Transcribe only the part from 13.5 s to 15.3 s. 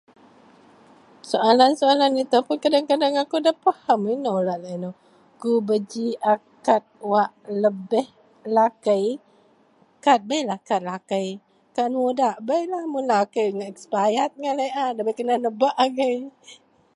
ngak expired ngak laie a, dabei